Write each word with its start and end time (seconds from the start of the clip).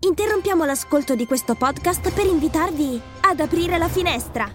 Interrompiamo 0.00 0.64
l'ascolto 0.64 1.16
di 1.16 1.26
questo 1.26 1.56
podcast 1.56 2.12
per 2.12 2.24
invitarvi 2.24 3.00
ad 3.22 3.40
aprire 3.40 3.78
la 3.78 3.88
finestra. 3.88 4.48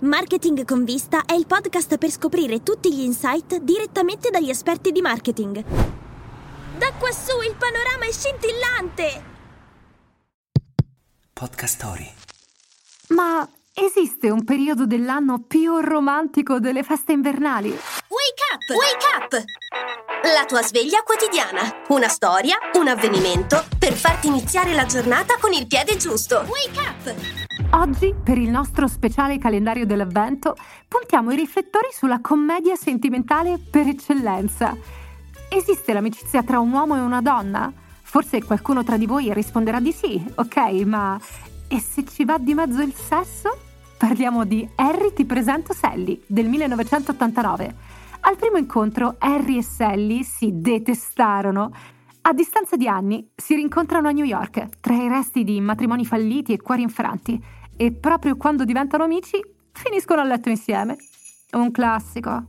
Marketing 0.00 0.64
con 0.64 0.82
vista 0.82 1.24
è 1.24 1.32
il 1.34 1.46
podcast 1.46 1.96
per 1.96 2.10
scoprire 2.10 2.64
tutti 2.64 2.92
gli 2.92 3.02
insight 3.02 3.58
direttamente 3.58 4.30
dagli 4.30 4.50
esperti 4.50 4.90
di 4.90 5.00
marketing. 5.00 5.62
Da 6.76 6.92
quassù 6.98 7.40
il 7.40 7.54
panorama 7.56 8.04
è 8.04 8.10
scintillante! 8.10 9.24
Podcast 11.32 11.74
Story. 11.76 12.12
Ma 13.10 13.48
esiste 13.72 14.28
un 14.30 14.42
periodo 14.42 14.86
dell'anno 14.86 15.44
più 15.46 15.78
romantico 15.78 16.58
delle 16.58 16.82
feste 16.82 17.12
invernali? 17.12 17.68
Wake 17.68 18.42
up! 18.52 18.70
Wake 18.70 19.36
up! 19.36 19.65
La 20.34 20.44
tua 20.44 20.60
sveglia 20.60 21.04
quotidiana. 21.04 21.84
Una 21.90 22.08
storia, 22.08 22.56
un 22.80 22.88
avvenimento 22.88 23.64
per 23.78 23.92
farti 23.92 24.26
iniziare 24.26 24.74
la 24.74 24.84
giornata 24.84 25.36
con 25.40 25.52
il 25.52 25.68
piede 25.68 25.96
giusto. 25.96 26.44
Wake 26.48 26.80
up! 26.80 27.14
Oggi, 27.70 28.12
per 28.24 28.36
il 28.36 28.50
nostro 28.50 28.88
speciale 28.88 29.38
calendario 29.38 29.86
dell'avvento, 29.86 30.56
puntiamo 30.88 31.30
i 31.30 31.36
riflettori 31.36 31.90
sulla 31.92 32.20
commedia 32.20 32.74
sentimentale 32.74 33.60
per 33.70 33.86
eccellenza. 33.86 34.76
Esiste 35.48 35.92
l'amicizia 35.92 36.42
tra 36.42 36.58
un 36.58 36.72
uomo 36.72 36.96
e 36.96 37.00
una 37.02 37.22
donna? 37.22 37.72
Forse 38.02 38.42
qualcuno 38.42 38.82
tra 38.82 38.96
di 38.96 39.06
voi 39.06 39.32
risponderà 39.32 39.78
di 39.78 39.92
sì, 39.92 40.20
ok, 40.34 40.56
ma 40.86 41.16
e 41.68 41.78
se 41.78 42.04
ci 42.04 42.24
va 42.24 42.36
di 42.38 42.52
mezzo 42.52 42.82
il 42.82 42.94
sesso? 42.94 43.56
Parliamo 43.96 44.44
di 44.44 44.68
Harry 44.74 45.12
ti 45.12 45.24
presento 45.24 45.72
Sally 45.72 46.20
del 46.26 46.48
1989. 46.48 47.96
Al 48.28 48.36
primo 48.36 48.56
incontro 48.56 49.14
Harry 49.18 49.58
e 49.58 49.62
Sally 49.62 50.24
si 50.24 50.50
detestarono. 50.52 51.70
A 52.22 52.32
distanza 52.32 52.74
di 52.74 52.88
anni 52.88 53.30
si 53.36 53.54
rincontrano 53.54 54.08
a 54.08 54.10
New 54.10 54.24
York, 54.24 54.80
tra 54.80 54.94
i 54.94 55.06
resti 55.06 55.44
di 55.44 55.60
matrimoni 55.60 56.04
falliti 56.04 56.52
e 56.52 56.60
cuori 56.60 56.82
infranti, 56.82 57.40
e 57.76 57.92
proprio 57.92 58.36
quando 58.36 58.64
diventano 58.64 59.04
amici 59.04 59.40
finiscono 59.70 60.22
a 60.22 60.24
letto 60.24 60.48
insieme. 60.48 60.96
Un 61.52 61.70
classico. 61.70 62.46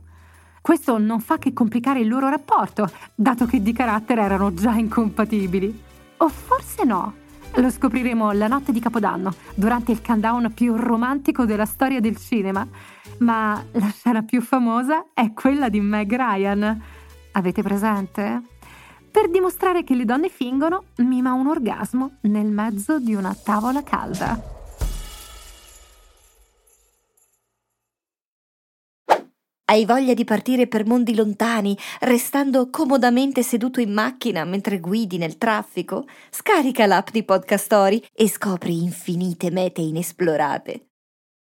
Questo 0.60 0.98
non 0.98 1.20
fa 1.20 1.38
che 1.38 1.52
complicare 1.52 2.00
il 2.00 2.08
loro 2.08 2.28
rapporto, 2.28 2.90
dato 3.14 3.46
che 3.46 3.62
di 3.62 3.72
carattere 3.72 4.22
erano 4.22 4.52
già 4.52 4.72
incompatibili. 4.72 5.82
O 6.16 6.28
forse 6.28 6.82
no. 6.82 7.14
Lo 7.54 7.70
scopriremo 7.70 8.30
la 8.32 8.46
notte 8.46 8.72
di 8.72 8.80
Capodanno, 8.80 9.32
durante 9.54 9.90
il 9.90 10.00
countdown 10.00 10.52
più 10.54 10.76
romantico 10.76 11.44
della 11.44 11.64
storia 11.64 12.00
del 12.00 12.16
cinema. 12.16 12.66
Ma 13.18 13.62
la 13.72 13.90
scena 13.90 14.22
più 14.22 14.40
famosa 14.40 15.06
è 15.12 15.32
quella 15.32 15.68
di 15.68 15.80
Meg 15.80 16.14
Ryan. 16.14 16.82
Avete 17.32 17.62
presente? 17.62 18.42
Per 19.10 19.30
dimostrare 19.30 19.82
che 19.82 19.94
le 19.94 20.04
donne 20.04 20.28
fingono, 20.28 20.84
mima 20.98 21.32
un 21.32 21.48
orgasmo 21.48 22.18
nel 22.22 22.50
mezzo 22.50 23.00
di 23.00 23.14
una 23.14 23.34
tavola 23.34 23.82
calda. 23.82 24.57
Hai 29.70 29.84
voglia 29.84 30.14
di 30.14 30.24
partire 30.24 30.66
per 30.66 30.86
mondi 30.86 31.14
lontani, 31.14 31.76
restando 32.00 32.70
comodamente 32.70 33.42
seduto 33.42 33.80
in 33.80 33.92
macchina 33.92 34.44
mentre 34.44 34.80
guidi 34.80 35.18
nel 35.18 35.36
traffico? 35.36 36.06
Scarica 36.30 36.86
l'app 36.86 37.10
di 37.10 37.22
Podcast 37.22 37.64
Story 37.64 38.02
e 38.14 38.30
scopri 38.30 38.82
infinite 38.82 39.50
mete 39.50 39.82
inesplorate. 39.82 40.87